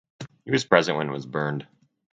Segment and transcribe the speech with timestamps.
[0.45, 1.67] He was present when it was burned.